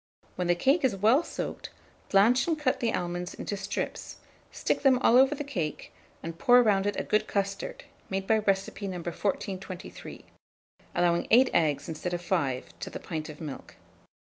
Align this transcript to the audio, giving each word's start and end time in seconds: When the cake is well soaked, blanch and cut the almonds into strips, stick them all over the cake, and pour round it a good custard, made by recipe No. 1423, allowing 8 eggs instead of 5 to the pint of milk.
When 0.35 0.47
the 0.47 0.55
cake 0.55 0.83
is 0.83 0.95
well 0.95 1.21
soaked, 1.23 1.69
blanch 2.09 2.47
and 2.47 2.57
cut 2.57 2.79
the 2.79 2.91
almonds 2.91 3.35
into 3.35 3.55
strips, 3.55 4.15
stick 4.51 4.81
them 4.81 4.97
all 4.97 5.15
over 5.15 5.35
the 5.35 5.43
cake, 5.43 5.93
and 6.23 6.39
pour 6.39 6.63
round 6.63 6.87
it 6.87 6.99
a 6.99 7.03
good 7.03 7.27
custard, 7.27 7.83
made 8.09 8.25
by 8.25 8.39
recipe 8.39 8.87
No. 8.87 8.97
1423, 8.97 10.25
allowing 10.95 11.27
8 11.29 11.51
eggs 11.53 11.87
instead 11.87 12.15
of 12.15 12.21
5 12.23 12.79
to 12.79 12.89
the 12.89 12.99
pint 12.99 13.29
of 13.29 13.39
milk. 13.39 13.75